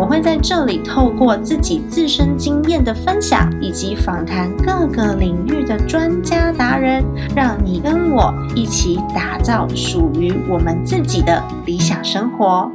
[0.00, 7.04] 我会在这里透过自己自身经验的分享，以及访谈各个领域的专家达人，
[7.36, 12.72] 让你跟我一起打造属于我们自己的理想生活。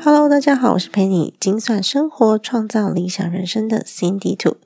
[0.00, 4.58] Hello，大家好，我是陪你精算生活、创造理想人生的 Cindy Two。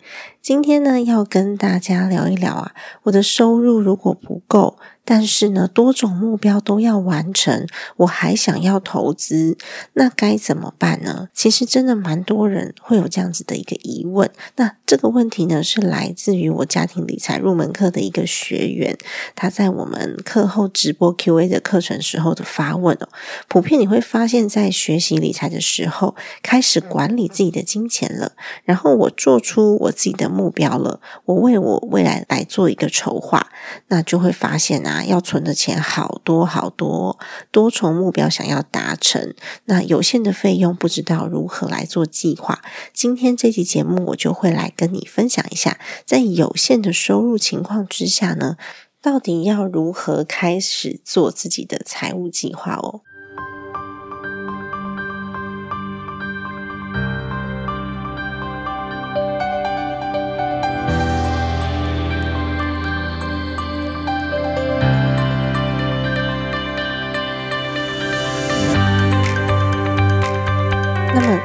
[0.42, 2.72] 今天呢，要跟大家聊一聊啊，
[3.04, 4.76] 我的收入如果不够。
[5.04, 7.66] 但是呢，多种目标都要完成，
[7.96, 9.58] 我还想要投资，
[9.94, 11.28] 那该怎么办呢？
[11.34, 14.30] 其实真的蛮多人会有这样子的一个疑问。
[14.56, 18.96] 那这个问题呢，是来自于我家庭理财入门课的一个学员，
[19.34, 23.08] 他在我们课后直播 Q&A 的课程时候的发问哦。
[23.48, 28.32] 普遍你会发现在学习理财的时候，开始管理自己的金钱了，
[28.64, 33.48] 然后我做出我自己的目标了，我为我未来来做一个筹划，
[33.88, 34.91] 那就会发现啊。
[35.04, 37.18] 要存的钱好多好多，
[37.50, 39.34] 多重目标想要达成，
[39.64, 42.62] 那有限的费用不知道如何来做计划。
[42.92, 48.56] 今天这期节目我就会来跟你分享一下，在有限的收入情况之下呢，
[49.00, 53.00] 到底要如何开始做自己的财务计划哦。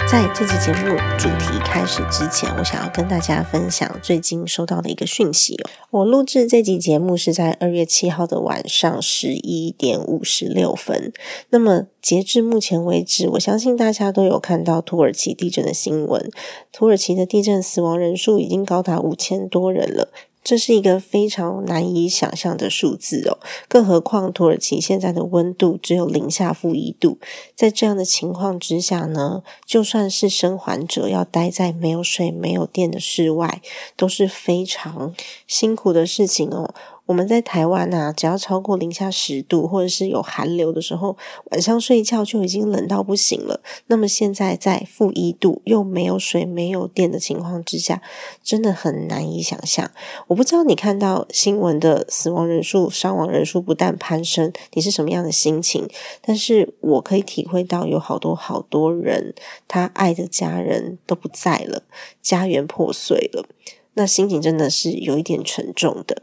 [0.10, 5.70] 在这期节目主题开始之前，我想要跟大家分享最近收到的一个讯息哦。
[5.92, 11.12] 我录制这集节目是在二月七号的晚上十一点五十六分。
[11.50, 16.32] 那么截至目前为止，我相信大家都有看到土耳其地震的新闻。
[16.72, 20.08] 土耳其的地震死亡人数已经高达五千多人了。
[20.48, 23.38] 这是一个非常难以想象的数字哦，
[23.68, 27.20] 更何况土耳其现在的温度只有零下负一度，
[27.54, 33.62] 在这样的情况之下呢，就算是生还者要待在没有水、没有电的室外，
[33.98, 35.14] 都是非常
[35.46, 36.74] 辛苦的事情哦。
[37.08, 41.18] 我们在台湾呐，只要超过零下十度，或者是有寒流的时候，
[41.52, 43.62] 晚上睡觉就已经冷到不行了。
[43.88, 48.02] 那么现在在负一度，又没有水、没有电的情况之下，
[48.44, 49.90] 真的很难以想象。
[50.28, 55.88] 我不知道你看到新闻的死亡人数、伤亡人数不断攀升，你是什么样的心情？
[56.22, 59.34] 但是我可以体会到，有好多好多人，
[59.68, 61.84] 他爱的家人都不在了，
[62.22, 63.46] 家园破碎了，
[63.94, 66.22] 那心情真的是有一点沉重的。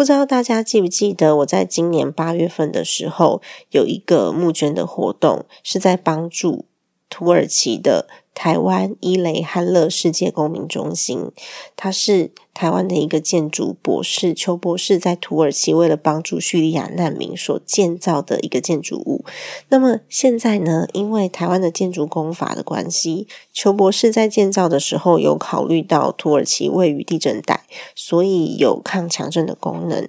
[0.00, 6.64] 不知道大家记不记得，我在今年八月份的时候有一个募捐的活动，是在帮助
[7.10, 8.08] 土耳其的。
[8.34, 11.30] 台湾伊雷汉勒世界公民中心，
[11.76, 19.24] 它是台湾的一个建筑博士邱博士在土耳其为了帮助叙利亚难民所建造的一个建筑物。
[19.68, 27.64] 那么现在呢，因为台湾的建筑工法的关系，邱博士在建造的时候有考虑到土耳其位于地震带，
[27.94, 30.08] 所以有抗强震的功能。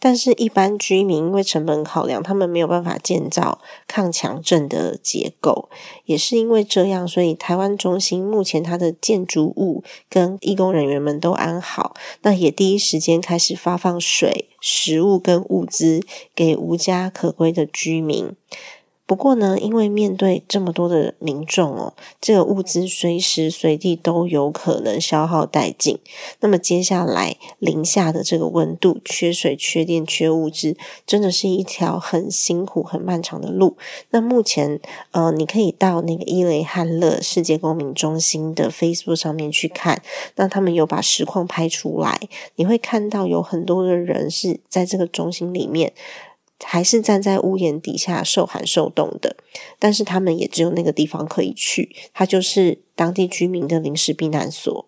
[0.00, 5.68] 但是，一般居民因为成本考量，他们没有办法建造抗强震的结构。
[6.04, 16.04] 也是因为这样，所以台湾中心目前它的建筑物跟义工人员们都安好，那也第一时间开始发放水、食物跟物资
[16.34, 18.32] 给无家可归的居民。
[19.08, 25.98] 不过呢，因为面对这么多的民众哦，这个物资随时随地都有可能消耗殆尽。
[26.40, 30.76] 那么接下来零下的这个温度，缺水、缺电、缺物资，
[31.06, 33.78] 真的是一条很辛苦、很漫长的路。
[34.10, 34.78] 那目前
[35.12, 40.02] 呃，你可以到那个伊雷汉勒世界公民中心的 Facebook 上面去看，
[40.36, 42.20] 那他们有把实况拍出来，
[42.56, 45.94] 你会看到有很多的人是在这个中心里面。
[46.64, 49.36] 还是站在屋檐底下受寒受冻的，
[49.78, 54.86] 但是他们也只有那个地方可以去，它就是当地居民的临时避难所。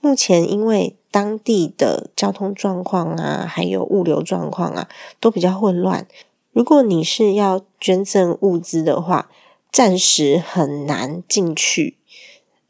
[0.00, 4.88] 目前因为当地的交通状况啊，还有物流状况啊，
[5.20, 6.06] 都比较混乱。
[6.52, 9.30] 如果你是要捐赠物资的话，
[9.70, 11.98] 暂时很难进去，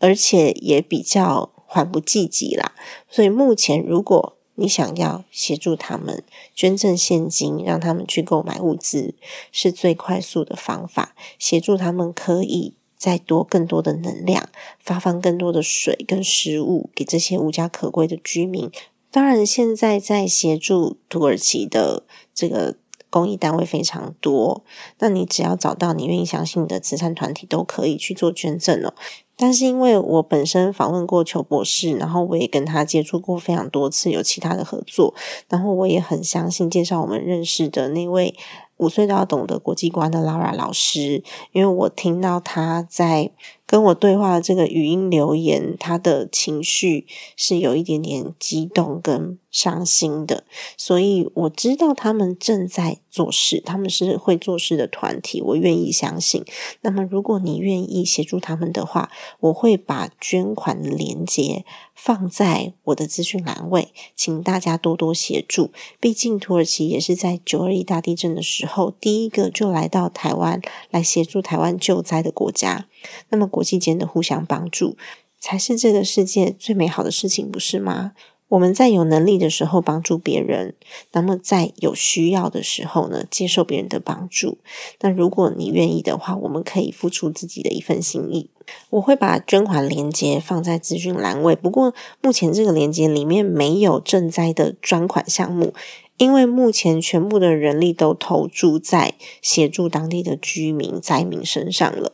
[0.01, 2.73] 而且也比较缓不济急啦。
[3.09, 6.23] 所以目前如果你想要协助他们
[6.55, 9.15] 捐赠现金，让他们去购买物资，
[9.51, 11.15] 是最快速的方法。
[11.39, 18.71] 协助他们可以再多更多的能量，发放更多的水跟食物给这些无家可归的居民。
[19.11, 22.05] 当然，现在在协助土耳其的
[22.35, 22.77] 这个
[23.09, 24.63] 公益单位非常多。
[24.99, 28.95] 那你只要找到你愿意相信的慈善团体，都可以去做捐赠哦。
[29.41, 35.15] 但是因为我本身访问过邱博士，然后我也跟他接触过非常多次，有其他的合作，
[35.49, 38.35] 然后我也很相信介绍我们认识的那位
[38.81, 41.23] 五岁都要懂得国际观的 Laura 老师，
[41.53, 43.31] 因为我听到他在。
[43.71, 47.07] 跟我对话的这个语音留言，他的情绪
[47.37, 50.43] 是有一点点激动跟伤心的，
[50.77, 56.45] 所以我知道他们正在做事，他们是会做事的团体，我愿意相信。
[56.81, 61.65] 那么，如果你愿意协助他们的话，我会把捐款的链接
[62.03, 65.71] 放在我的资讯栏位，请大家多多协助。
[66.01, 72.87] 毕竟，土耳其也是在九二一大地震的时候，第一个就来到台湾来协助台湾救灾的国家。
[73.29, 74.97] 那么，国际间的互相帮助，
[75.39, 78.13] 才是这个世界最美好的事情，不是吗？
[78.51, 80.75] 我们在有能力的时候帮助别人，
[81.13, 84.59] 那么在有需要的时候呢，接受别人的帮助。
[85.01, 88.51] 那如果你愿意的话，我们可以付出自己的一份心意。
[88.91, 95.73] 我会把捐款链接放在资讯栏位，不过目前这个链接里面没有赈灾的专款项目，
[96.17, 102.13] 因为目前全部的人力都投注在协助当地的居民灾民身上了。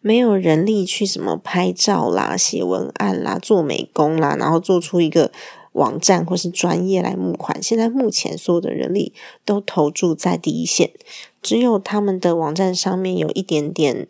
[0.00, 5.32] 没有人力去什么拍照啦、写文案啦、做美工啦，然后做出一个
[5.74, 7.62] 网站或是专业来募款。
[7.62, 9.12] 现在目前所有的人力
[9.44, 10.90] 都投注在第一线，
[11.40, 14.08] 只有他们的网站上面有一点点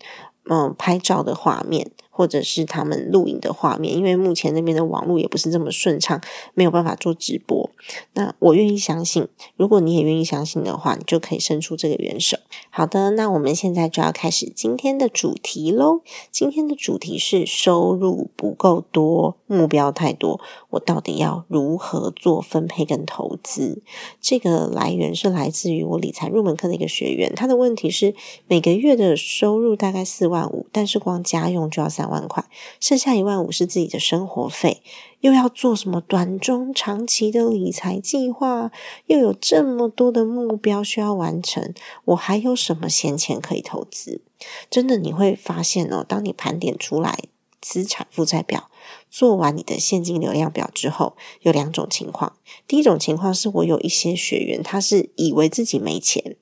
[0.48, 1.90] 嗯拍照的画面。
[2.16, 6.20] 或者是他们录影的画面，因为目前那边的网络也不是这么顺畅，
[6.54, 7.68] 没有办法做直播。
[8.12, 9.26] 那我愿意相信，
[9.56, 12.36] 如果你也愿意相信的话，你就可以伸出这个援手。
[12.76, 16.00] 好的，那我们现在就要开始今天的主题喽。
[16.30, 20.40] 今天的主题是收入不够多，目标太多，
[20.70, 23.82] 我到底要如何做分配跟投资？
[24.20, 28.14] 这个来源是来自于我理财入门课的一个学员，他的问题是
[28.48, 32.04] 每个月的收入大概四万五，但是光家用就要三。
[32.04, 32.44] 万块，
[32.80, 34.82] 剩下一万五是自己的生活费，
[35.24, 38.70] 又要做什么短中长期的理财计划，
[39.06, 41.72] 又有这么多的目标需要完成，
[42.04, 44.20] 我还有什么闲钱可以投资？
[44.68, 47.18] 真的，你会发现哦，当你盘点出来
[47.62, 48.68] 资产负债表，
[49.08, 52.36] 做完你的现金流量表之后，有两种情况。
[52.68, 56.36] 第一种情况是我有一些学员，他是以为自己没钱。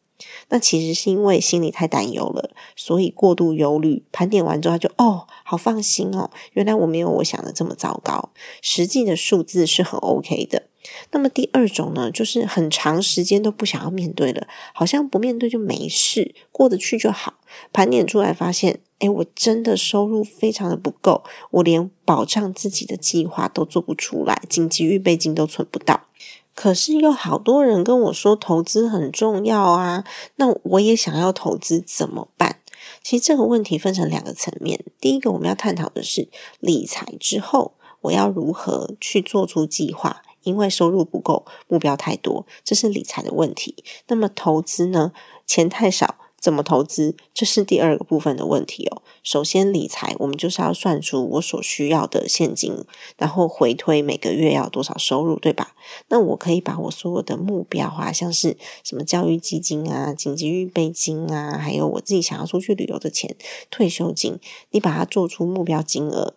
[0.48, 4.04] 那其实是因为心里太担忧了，所以过度忧虑。
[4.12, 8.30] 盘点完之后，他就哦，好放心哦，原来我没有我想的这么糟糕。
[8.60, 10.64] 实际的数字是很 OK 的。
[11.12, 17.34] 那么第二种呢，就是很长时间都不想要面对了，好像不面对就没事，过得去就好。
[17.72, 21.22] 盘点出来发现，哎，我真的收入非常的不够，
[21.52, 26.08] 我连保障自己的计划都做不出来，紧急预备金都存不到。
[26.54, 30.04] 可是有好多人跟我说投资很重要啊，
[30.36, 32.60] 那我也想要投资怎么办？
[33.02, 36.28] 其实这个问题分成两个层面，第一个我们要探讨的是
[36.60, 37.72] 理财之后
[38.02, 43.84] 我要如何去做出计划，因为收入不够，目标太多，这是理财的问题。
[44.08, 45.12] 那么投资呢？
[45.46, 46.16] 钱太少。
[46.42, 47.14] 怎么投资？
[47.32, 49.00] 这是第二个部分的问题哦。
[49.22, 52.84] 首先，理财我们就是要算出我所需要的现金，
[53.16, 55.76] 然后回推每个月要多少收入，对吧？
[56.08, 63.36] 那我可以把我所有的目标啊，像是什么教育基金啊、紧急预备金啊，还有我自己想要出去旅游的钱、
[63.70, 64.40] 退休金，
[64.72, 66.34] 你把它做出目标金额。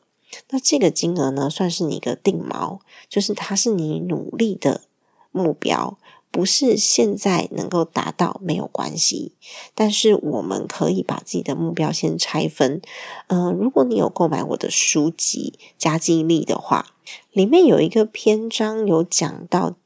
[0.49, 2.77] 那这个金额呢，算是你一个定锚，
[3.09, 4.81] 就是它是你努力的
[5.31, 5.97] 目标。
[6.35, 9.31] 不是现在能够达到没有关系，
[9.73, 12.81] 但是我们可以把自己的目标先拆分。
[13.27, 16.87] 嗯，如果你有购买我的书籍《加记忆力》的话，
[17.31, 19.77] 里面有一个篇章有讲到，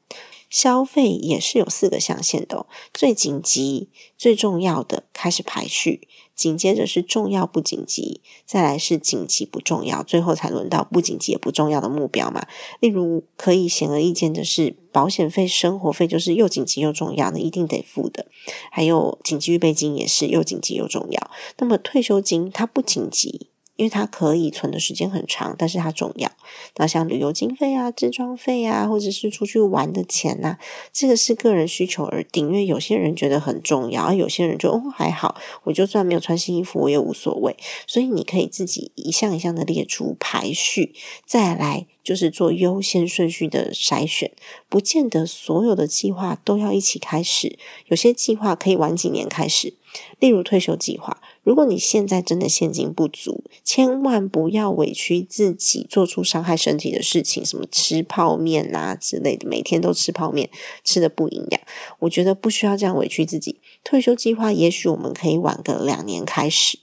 [0.48, 3.88] 消费也是有四个象限的，最紧急、
[4.18, 6.08] 最重要的开始排序。
[6.40, 12.46] 紧接着是重要不紧急，再来是紧急不重要，最后才轮到不紧急也不重要的目标嘛。
[12.80, 18.24] 例如可以显而易见的是，保险费、生活费就是又紧急又重要的，一定得付的。
[18.70, 21.30] 还有紧急预备金也是又紧急又重要。
[21.58, 23.49] 那么退休金它不紧急。
[23.80, 26.30] 因为它可以存的时间很长，但是它重要。
[26.76, 30.58] 那像旅游经费啊、置装费啊，或者是出去玩的钱呐，
[30.92, 32.48] 这个是个人需求而定。
[32.48, 35.34] 因为有些人觉得很重要，而有些人就哦还好，
[35.64, 37.56] 我就算没有穿新衣服我也无所谓。
[37.86, 40.92] 所以你可以自己一项一项的列出排序，
[41.24, 44.30] 再来就是做优先顺序的筛选。
[44.68, 49.72] 不见得所有的计划都要一起开始，有些计划可以晚几年开始。
[50.20, 60.50] 例如退休计划，如果你现在真的现金不足，千万不要委屈自己做出伤害身体的事情，什么吃泡面啊之类的，每天都吃泡面，
[60.84, 61.60] 吃的不营养。
[62.00, 63.60] 我觉得不需要这样委屈自己。
[63.82, 66.78] 退休计划也许我们可以晚个两年开始。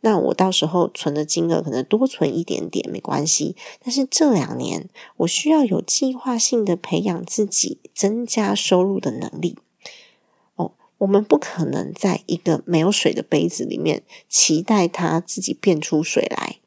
[0.00, 9.56] 那我到时候存的金额可能多存一点点没关系，但是这两年我需要有计划性的培养自己增加收入的能力。
[10.98, 16.58] 我们不可能在一个没有水的杯子里面期待它自己变出水来。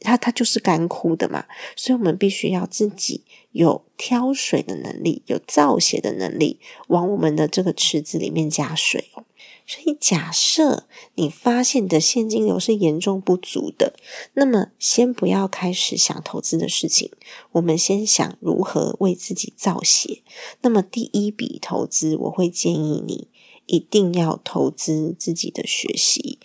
[0.00, 9.24] 它它就是干枯的嘛，所以我们必须要自己有挑水的能力，有造血的能力，往我们的这个池子里面加水哦。
[9.66, 13.94] 所以假设你发现的现金流是严重不足的，
[14.34, 17.10] 那么先不要开始想投资的事情，
[17.50, 20.22] 我们先想如何为自己造血。
[20.62, 23.26] 那么第一笔投资，我会建议你
[23.68, 26.40] 一定要投资自己的学习，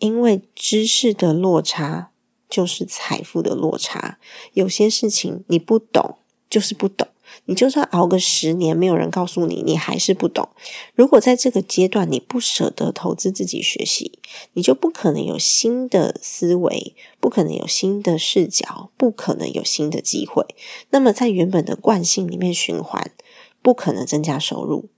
[0.00, 2.10] 因为知识的落差。
[2.50, 4.18] 就是财富的落差，
[4.54, 6.16] 有些事情你不懂，
[6.48, 7.06] 就是不懂。
[7.44, 10.48] 你就算熬个十年，没有人告诉你，你还是不懂。
[10.94, 14.18] 如果在这个阶段你不舍得投资自己学习，
[14.54, 20.46] 你就不可能有新的思维，不可能有新的视角，不可能有新的机会。
[20.88, 23.12] 那么在原本的惯性里面循环，
[23.60, 24.88] 不可能增加收入。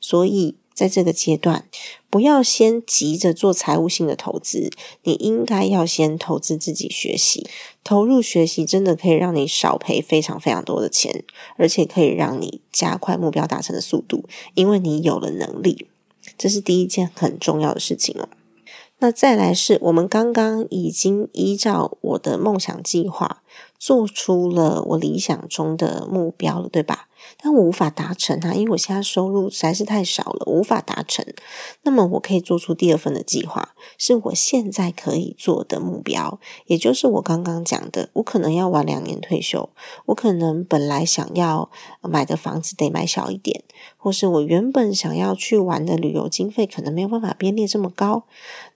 [0.00, 0.56] 所以。
[0.76, 1.66] 在这个阶段，
[2.10, 4.70] 不要先急着做财务性的投资，
[5.04, 7.48] 你应该要先投资自己学习，
[7.82, 11.24] 投入学习真的可以让你少赔非常非常多的钱，
[11.56, 15.88] 而且可以让你加快目标达成的速度，因为你有了能力，
[16.36, 18.28] 这是第一件很重要的事情哦。
[18.98, 23.42] 那再来是我们刚刚已经依照我的梦想计划
[23.78, 27.08] 做出了我理想中的目标了，对吧？
[27.38, 31.24] 但我无法达成啊，因为我现在收入实在是太少了，无法达成。
[31.82, 39.70] 那么我可以做出第二份的计划，是我现在可以做的目标，也就是我刚刚讲的，我可能要晚两年退休，
[40.06, 43.64] 我可能本来想要买的房子得买小一点，
[43.96, 48.24] 或是我原本想要去玩的旅游经费可能没有办法编列这么高，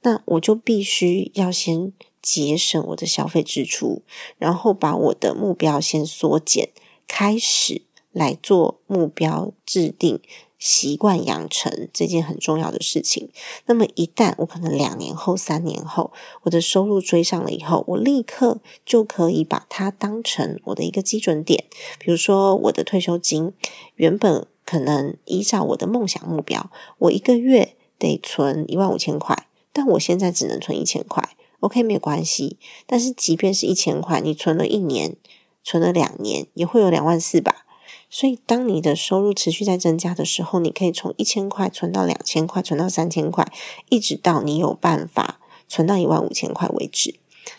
[0.03, 4.03] 那我就必须要先节省我的消费支出，
[4.39, 6.71] 然后把我的目标先缩减，
[7.07, 7.83] 开始。
[8.13, 10.21] 来做目标制定、
[10.59, 13.31] 习惯养成这件很重要的事情。
[13.67, 16.11] 那么，一旦我可能两年后、三年后，
[16.43, 21.67] 我的收入追上了以后，我立刻就可以把它当成我的一个基准点。
[22.01, 23.53] 比如说，我的退休金
[23.95, 31.37] 原本可能依照我的梦想目标，我一个月得存一万五千块，但我现在只能存一千块。
[31.61, 32.59] OK，没有关系。
[32.87, 35.17] 但是，即便是一千块，你存了一年、
[35.63, 37.67] 存了两年，也会有两万四吧。
[38.09, 43.47] 所以，当你的收入持续在增加的时候，你可以从一千块存到两千块，存到三千块，
[43.91, 45.39] 一直到你有办法
[45.69, 47.17] 存到一万五千块为止。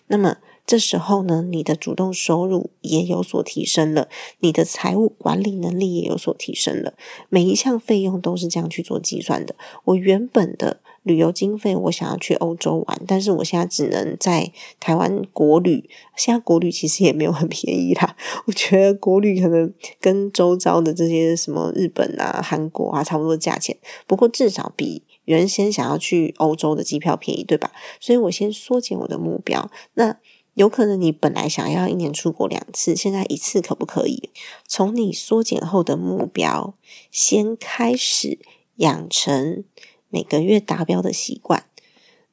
[0.08, 6.96] 那么，这时候呢，你的主动收入也有所提升了，你的财务管理能力也有所提升了。
[7.30, 9.56] 每一项费用都是这样去做计算的。
[9.86, 10.82] 我原本的。
[11.04, 15.90] 旅游经费，我想要去欧洲玩，但是我现在只能在台湾国旅。
[16.16, 18.16] 现在国旅其实也没有很便宜啦，
[18.46, 27.72] 我觉得国旅可能跟周遭的这些什么日本啊、韩国啊差不多价钱，不过至少比原先想要去欧洲的机票便宜，对吧？
[28.00, 29.72] 所以我先缩减我的目标。
[29.96, 30.18] 那
[30.54, 34.30] 有可能你本来想要一年出国两次，现在一次可不可以？
[34.68, 36.76] 从你缩减后的目标
[37.10, 38.38] 先开始
[38.76, 39.64] 养成。
[40.12, 41.66] 每个月达标的习惯，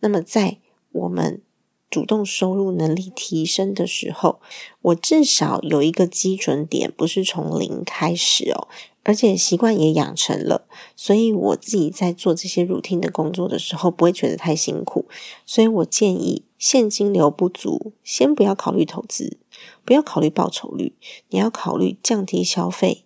[0.00, 0.58] 那么在
[0.92, 1.40] 我们
[1.88, 4.40] 主动收入能力提升的时候，
[4.82, 8.68] 我至少有一个基准点，不是从零开始哦，
[9.04, 15.06] 而且习惯也养成了，所以我自己在做这些 routine 的工作的时候，不会觉得太辛苦。
[15.46, 19.38] 所以我建议现金流不足，先不要考虑投资，
[19.84, 20.94] 不要考虑报酬率，
[21.30, 23.04] 你要考虑降低消费，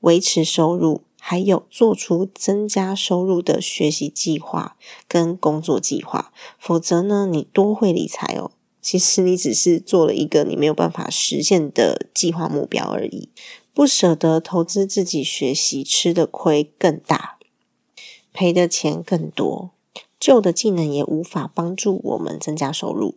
[0.00, 1.02] 维持收入。
[1.28, 4.76] 还有做出增加收入的学习计划
[5.08, 13.28] 跟工作计划，否则呢，你多会理财哦，其实你只是做了一个你没有办法实现的计划目标而已。
[13.74, 17.38] 不舍得投资自己学习，吃的亏更大，
[18.32, 19.72] 赔的钱更多，
[20.20, 23.16] 旧的技能也无法帮助我们增加收入。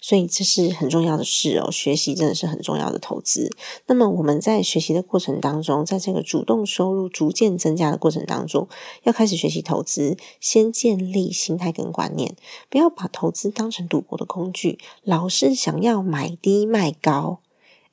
[0.00, 3.50] 所以这是很重要的事哦，学习真的是很重要的投资。
[3.86, 8.68] 那么我们在学习的过程当中，在这个主动收入逐渐增加的过程当中，
[9.02, 12.36] 要开始学习投资，先建立心态跟观念，
[12.68, 17.40] 不要把投资当成赌博的工具，老是想要买低卖高，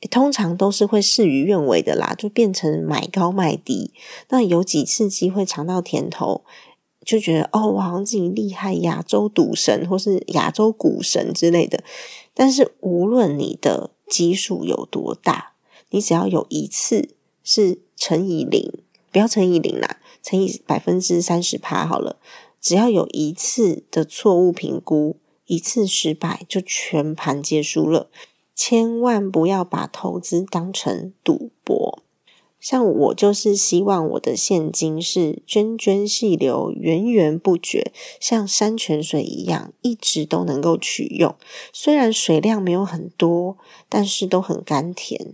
[0.09, 3.91] 通常都是会事与愿违的啦，就变成买高卖低。
[4.29, 6.43] 那有几次机会尝到甜头。
[7.05, 11.83] 就觉得哦，我好像自己厉害，亚洲赌神或是亚洲股神之类的。
[12.33, 15.53] 但是无论你的基数有多大，
[15.89, 18.71] 你只要有一次是乘以零，
[19.11, 22.17] 不要乘以零啦，乘以百分之三十趴好了。
[22.61, 28.09] 只要有一次的错误评估，一次失败，就全盘皆输了。
[28.53, 32.03] 千万不要把投资当成赌博。
[32.59, 41.35] 像我就是希望我的现金是涓涓细流、源源不绝，像山泉水一样，一直都能够取用。
[41.71, 45.33] 虽然水量没有很多，但是都很甘甜。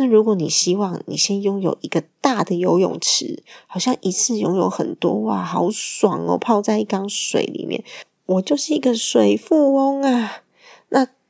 [0.00, 6.38] 那如果你希望你先拥有一个大的游泳池，好像一次拥有很多哇，好爽哦！
[6.38, 7.82] 泡在一缸水里面，
[8.26, 10.42] 我就是一个水富翁啊！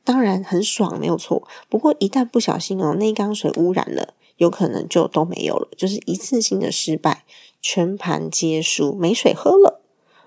[0.03, 1.47] 当然很爽，没有错。
[1.69, 7.25] 不过一旦不小心哦，那缸水污染了，有可能就都没有了，就是一次性的失败，
[7.61, 9.81] 全盘皆输，没水喝了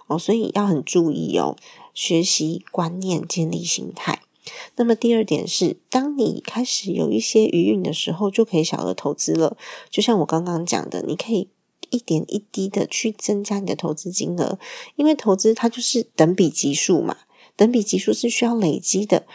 [0.06, 0.18] 哦。
[0.18, 1.56] 所以要很注意哦，
[1.94, 4.20] 学习观念，建立心态。
[4.76, 9.56] 那么第二点是，当你开始有一些余韵的时候，就可以小额投资了。
[9.88, 11.48] 就像我刚刚讲的，你可以
[11.90, 14.58] 一点一滴的去增加你的投资金额，
[14.96, 17.18] 因为投资它就是等比级数嘛，
[17.54, 19.26] 等比级数是需要累积的。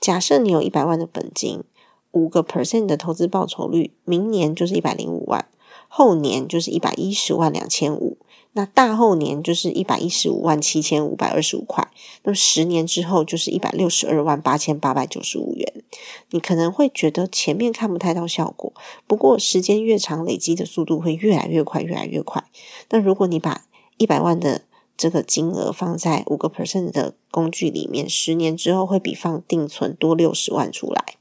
[0.00, 1.64] 假设你有一百万的本金，
[2.12, 5.46] 五个 percent 的投资报酬率，明年就是一百零五万，
[5.88, 8.18] 后年就是一百一十万两千五。
[8.52, 11.86] 那大后年就是一百一十五万七千五百二十五块，
[12.22, 15.84] 那么十年之后就是一百六十二万八千八百九十五元。
[16.30, 18.72] 你可能会觉得前面看不太到效果，
[19.06, 22.44] 不过时间越长，累积的速度会越来越快，越来越快。
[22.88, 23.66] 那如果你把
[23.98, 24.62] 一百万的
[24.96, 31.16] 这个金额放在五个 percent 的工具里面，十年之后会比放定存多六十万出来。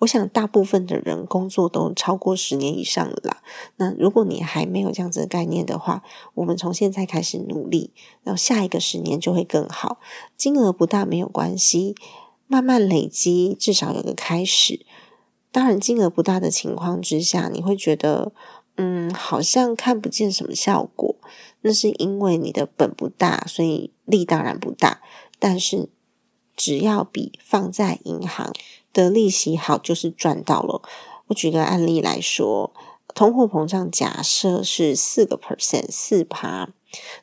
[0.00, 3.40] 我想大部分的人工作都超过十年以上了啦。
[3.76, 6.02] 那如果你还没有这样子的概念的话，
[6.34, 7.92] 我们从现在开始努力，
[8.24, 10.00] 然后下一个十年就会更好。
[10.36, 11.94] 金额不大没有关系，
[12.48, 14.84] 慢慢累积，至少有个开始。
[15.52, 18.32] 当然，金额不大的情况之下，你会觉得，
[18.80, 21.14] 嗯，好像看不见什么效果。
[21.60, 25.02] 那是因为你的本不大，所以利当然不大。
[25.38, 25.88] 但是
[26.56, 28.52] 只要比放在银行。
[28.92, 30.82] 的利息好就是赚到了。
[31.28, 32.72] 我举个案例来说，
[33.14, 36.70] 通货膨胀假设是四个 percent 四趴，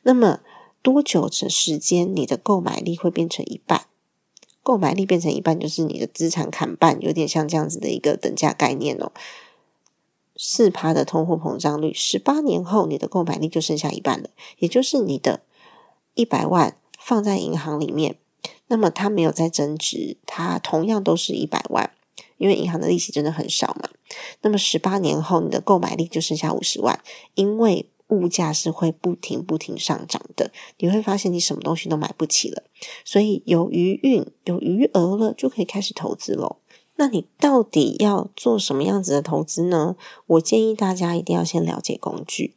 [0.04, 0.40] 那么
[0.82, 3.88] 多久的时间你的购买力会变成一半？
[4.64, 9.12] 购买力变成一半就是你的资产砍半，有点像这样子的一个等价概念哦。
[10.38, 15.42] 四趴的通货膨胀率，十八年后你的购买力就剩下一半了，也就是你的
[16.14, 18.20] 一百万放在银行里面。
[18.68, 21.92] 那么它没有在增值，它同样都是一百万，
[22.38, 23.90] 因为银行的利息真的很少嘛。
[24.42, 27.02] 那么十八年后，你的购买力就剩下五十万，
[27.36, 32.64] 因为物价是会不停不停上涨的，你会发现你什么东西都买不起了。
[33.04, 36.58] 所以有余韵、有余额了，就可以开始投资喽。
[36.98, 39.96] 那你到底要做什么样子的投资呢？
[40.26, 42.54] 我建议大家一定要先了解工具。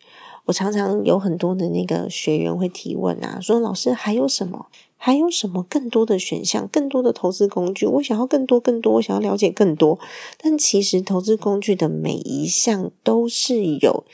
[0.46, 4.66] 我常常有很多的那个学员会提问啊，说老师还有什么？
[5.03, 7.87] 还有什么更多的选项、更多的投资工具？
[7.87, 9.98] 我想要更多、更多，我想要了解更多。
[10.37, 14.05] 但其实投资工具的每一项都是有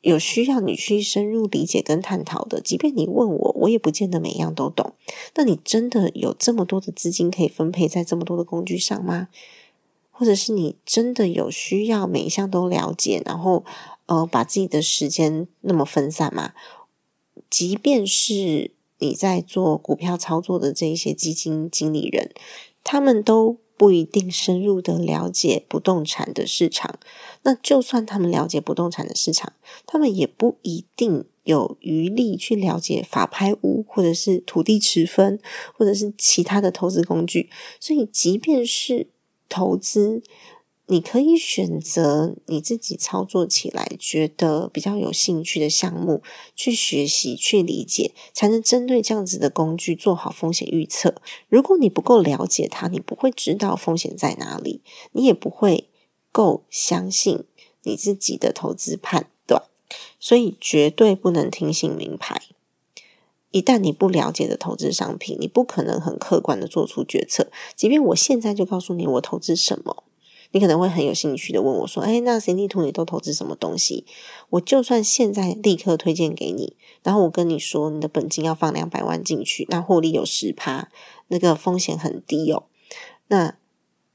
[0.00, 2.60] 有需要你去深入理解跟探讨的。
[2.60, 4.94] 即便你问我，我也不见得每样都懂。
[5.34, 9.28] 那你真的有这么多的资金可以分配在这么多的工具上吗？
[10.20, 13.64] 或者是你真的有需要每一项都了解，然后
[14.04, 16.52] 呃把自己的时间那么分散吗？
[17.48, 18.72] 即便是。
[19.02, 22.32] 你在做股票操作的这一些基金经理人，
[22.84, 26.98] 他们都不一定深入的了解不动产的市场。
[27.44, 29.54] 那就算他们了解不动产的市场，
[29.86, 35.40] 他们也不一定有余力去了解法拍屋，或者是土地持分，
[35.72, 37.48] 或者是其他的投资工具。
[37.80, 39.08] 所以，即便是
[39.50, 40.22] 投资。
[40.86, 46.20] 你可以选择你自己操作起来觉得比较有兴趣的项目
[46.56, 51.14] 去学习、去理解，才能针对这样子的工具做好风险预测。
[51.48, 54.82] 如果你不够了解它，你不会知道风险在哪里，
[55.12, 55.88] 你也不会
[56.32, 57.44] 够相信
[57.84, 59.62] 你自己的投资判断。
[60.18, 62.42] 所以绝对不能听信名牌。
[63.50, 67.50] 一旦你不了解的投资商品，你不可能很客观的做出决策。
[67.74, 70.04] 即便我现在就告诉你我投资什么。
[70.52, 74.04] 你可能会很有兴趣的问我说：“哎，那 C D 图你都投资什么东西？
[74.48, 80.90] 我就算现在立刻推荐给你，然后我跟你说你的本金要放两百万进去，那获利有十趴，
[81.28, 82.64] 那个风险很低哦。
[83.28, 83.56] 那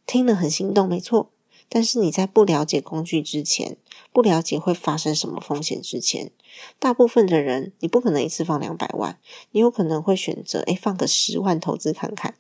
[0.06, 1.32] 听了很心动，没错。
[1.70, 3.78] 但是你在不了解工具之前，
[4.12, 6.32] 不了解会发生什么风险之前，
[6.80, 9.20] 大部分的人你不可能一次放两百万，
[9.52, 12.36] 你有可能会选择哎放个十万投资看看。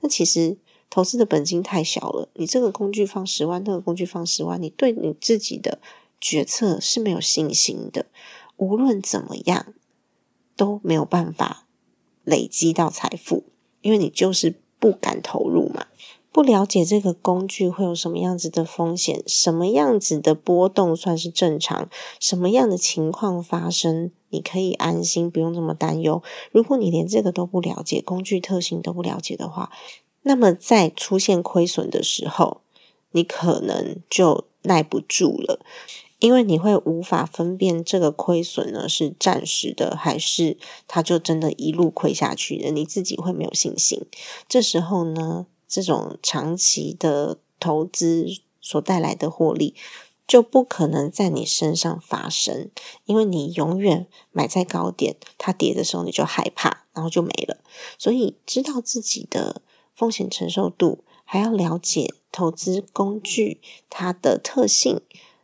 [0.00, 0.58] 那其实。
[0.92, 5.80] 投资的本金太小了，你这个工具放十万，那个工具放十万，你对你自己的
[6.20, 8.06] 决策是没有信心的。
[8.56, 9.72] 无论怎么样，
[10.56, 11.68] 都没有办法
[12.24, 13.44] 累积到财富，
[13.82, 15.86] 因为你就是不敢投入嘛。
[16.32, 21.88] 不了解这个工具会有什么样子的风险，什么样子的波动算是正常，
[22.20, 26.22] 什么样的情况发生，你可以安心，不用这么担忧。
[26.52, 29.72] 如果你连这个都不了解，工具特性都不了解的话，
[30.22, 32.60] 那么在出现亏损的时候，
[33.10, 35.58] 你可能就耐不住了，
[36.20, 44.06] 因为你会无法分辨这个亏损呢是暂时的，还是它就真的一路亏下去的，你自己会没有信心。
[44.48, 45.46] 这时候呢？
[45.70, 48.26] 这种长期的投资
[48.60, 49.74] 所带来的获利，
[50.26, 52.68] 就不可能在你身上发生，
[53.04, 57.58] 因为你永远买在高点，它跌的时候你就害怕，然后就没了。
[57.96, 59.62] 所以，知道自己的
[59.94, 65.00] 风险承受度，还要了解投资工具它的特性。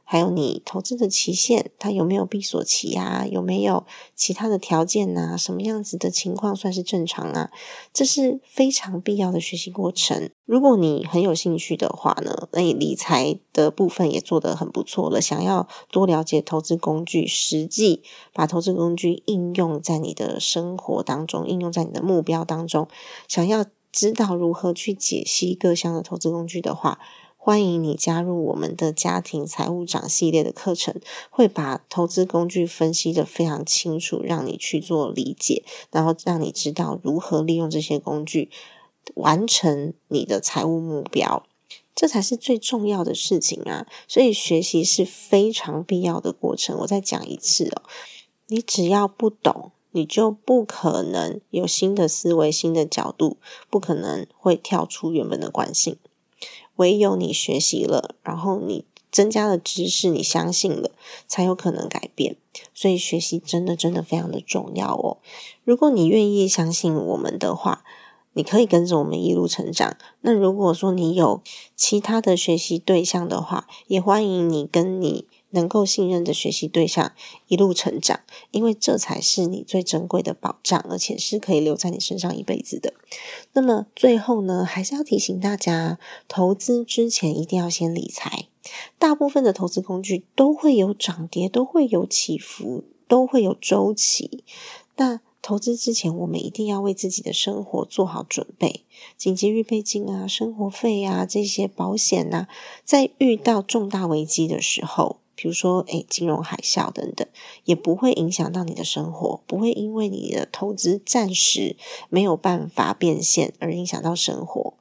[0.08, 3.26] 还有你投资的期限，它有没有闭锁期啊？
[3.28, 5.36] 有没有其他的条件呐？
[5.36, 7.50] 什么样子的情况算是正常啊？
[7.92, 10.30] 这是非常必要的学习过程。
[10.44, 15.20] 如果你很有兴趣的话呢，那你理财的部分也做得很不错了。
[15.20, 22.86] 想要多了解投资工具，实际把投资工具应用在你的生活当中，应用在你的目标当中，
[23.26, 27.00] 想要知道如何去解析各项的投资工具的话。
[27.46, 30.92] 欢迎你加入我们的家庭财务长系列的课程，
[31.30, 38.50] 会把投资工具分析的非常清楚，让你去做理解，然后让你知道如何利用这些工具
[39.14, 41.46] 完成你的财务目标，
[41.94, 43.86] 这才是最重要的事情啊！
[44.08, 46.76] 所以学习是非常必要的过程。
[46.80, 47.82] 我再讲一次哦，
[48.48, 53.36] 你只要不懂，你就不可能有新的思维、新的角度，
[53.70, 55.96] 不可能会跳出原本的惯性。
[56.76, 60.90] 唯有你学习了，然后你增加了知识，你相信了，
[61.26, 62.36] 才有可能改变。
[62.72, 65.18] 所以学习真的真的非常的重要哦。
[65.64, 67.84] 如果你愿意相信我们的话，
[68.34, 69.96] 你可以跟着我们一路成长。
[70.20, 71.42] 那如果说你有
[71.74, 75.26] 其他的学习对象的话，也欢迎你跟你。
[75.56, 77.12] 能够信任的学习对象
[77.48, 78.20] 一路成长，
[78.52, 82.92] 因为这才是你最珍贵的保障，而且是可以留在你身上一辈子的。
[83.54, 88.48] 那么最后呢，还是要提醒大家，投资之前一定要先理财。
[88.98, 94.44] 大部分的投资工具都会有涨跌，都会有起伏，都会有周期。
[94.96, 98.84] 那投资之前，我们一定要为自己的生活做好准备，
[99.16, 102.48] 紧急预备金啊、生活费啊这些保险呐，
[102.84, 105.20] 在遇到重大危机的时候。
[105.36, 107.28] 比如说，诶，金融海啸等等，
[107.64, 111.76] 也不会影响到你的生活，不会因为你的投资暂时
[112.08, 114.72] 没有办法变现而影响到生活，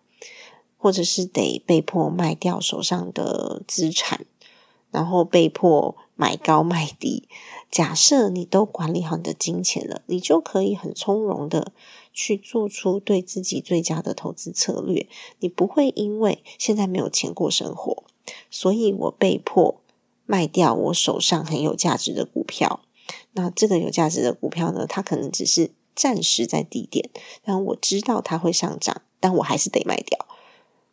[0.77, 4.25] 或者是得被迫卖掉手上的资产，
[4.91, 7.27] 然后被迫买高卖低。
[7.69, 11.73] 假设你都管理好你的金钱了，你就可以很从容的
[12.13, 15.05] 去做出对自己最佳的投资策略。
[15.39, 18.05] 你不会因为现在没有钱过生活，
[18.49, 19.81] 所以我被迫。
[20.25, 22.81] 卖掉我手上很有价值的股票，
[23.33, 24.85] 那这个有价值的股票呢？
[24.88, 27.09] 它可能只是暂时在低点，
[27.43, 30.27] 但我知道它会上涨，但我还是得卖掉，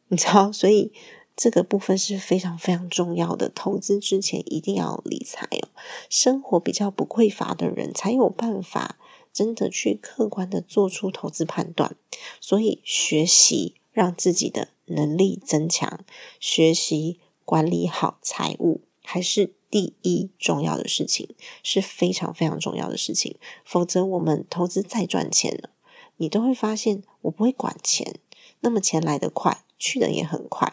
[0.08, 0.52] 你知道？
[0.52, 0.92] 所以
[1.34, 3.48] 这个部分是非常非常重要的。
[3.48, 5.68] 投资之前一定要理财哦。
[6.10, 8.98] 生活比较不匮乏的人，才有办法
[9.32, 11.96] 真的去客观的做出投资判断。
[12.38, 16.04] 所以学习让自己的能力增强，
[16.38, 18.82] 学习管理好财务。
[19.02, 21.28] 还是第一重要的事情，
[21.62, 23.36] 是非常非常重要的事情。
[23.64, 25.70] 否则，我们投资再赚钱了，
[26.16, 28.16] 你都会发现我不会管钱，
[28.60, 30.72] 那么钱来得快，去的也很快。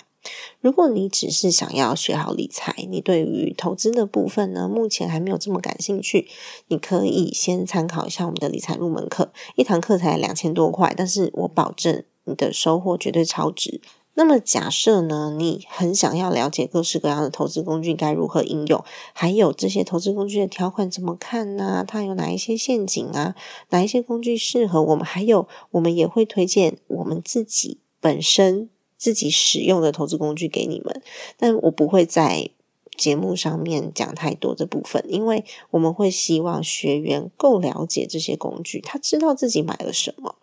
[0.59, 6.27] 如果你只是想要学好理财，你对于投资的部分呢，目前还没有这么感兴趣，
[6.67, 13.79] 你可以先参考一下我们的理财入门课，一堂课才两千多块，但是我保证你的收获绝对超值。
[14.19, 21.85] 那么假设呢，你很想要了解各式各样的投资工具该如何应用，还有这些投资工具的条款怎么看呢？
[21.87, 23.33] 它有哪一些陷阱啊？
[23.69, 25.05] 哪一些工具适合我们？
[25.05, 31.01] 还有我们也会推荐我们自己本身自己使用的投资工具给你们，
[31.37, 32.49] 但我不会在
[32.97, 40.35] 节目上面讲太多这部分，因为我们会希望学员够了解这些工具，他知道自己买了什么。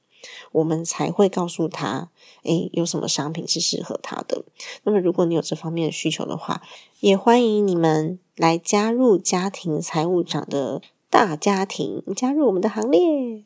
[0.53, 2.11] 我们才会告诉他，
[2.45, 4.45] 诶，有什么商品是适合他的。
[4.85, 6.63] 那么，如果你有这方面的需求的话，
[7.01, 13.45] 也欢迎你们来加入家庭财务长的大家庭，加入我们的行列。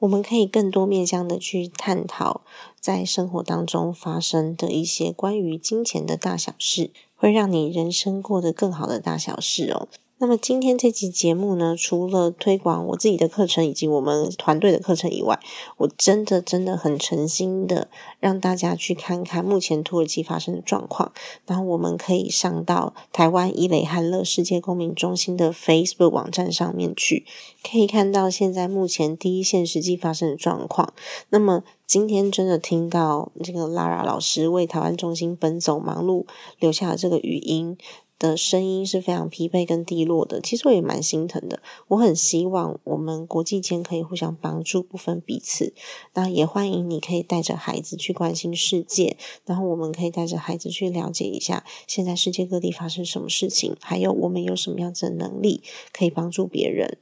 [0.00, 2.40] 我们可以更多面向的去探讨
[2.80, 9.86] 在生活当中发生的一些关于金钱的大小事，会让你人生过得更好的大小事哦。
[10.22, 15.40] 那么今天这期节目呢，除了推广我自己的课程以及我们团队的课程以外，
[15.78, 17.88] 我真的真的很诚心的
[18.20, 21.10] 让大家去看看目前土耳其发生的状况，
[21.44, 27.26] 然后我们可以上到台湾伊雷汉乐世界公民中心的 Facebook 网站上面去，
[27.68, 30.94] 可以看到现在目前第一线实际发生的状况。
[31.30, 36.24] 那么今天真的听到这个 Lara 老师为台湾中心奔走忙碌
[36.60, 37.76] 留下的这个语音。
[38.22, 41.60] 的声音是非常疲惫跟低落的，其实我也蛮心疼的。
[41.88, 45.72] 我很希望我们国际间可以互相帮助，不分彼此。
[46.14, 55.60] 那也欢迎你可以带着孩子去关心世界，然后我们可以带着孩子去了解一下现在世界各地发生什么事情，还有我们有什么样子的能力
[55.92, 56.98] 可以帮助别人。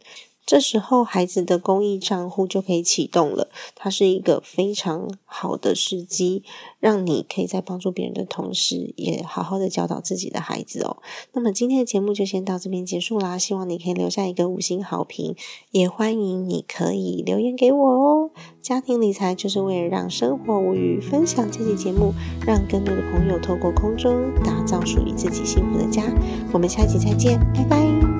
[0.50, 3.48] 这时候，孩子的公益账户就可以启动了。
[3.76, 6.42] 它是一个非常好的时机，
[6.80, 10.96] 让你可以在帮助别人的同时，也好好的教导自己的孩子哦。
[11.34, 13.38] 那么今天的节目就先到这边结束啦。
[13.38, 15.36] 希望你可以留下一个五星好评，
[15.70, 18.30] 也欢迎你可以留言给我哦。
[18.60, 22.12] 家庭理财就是为了让生活无虞，分享这期节目，
[22.44, 26.02] 让更多的朋友透过空中打造属于自己幸福的家。
[26.52, 28.19] 我们下期再见，拜拜。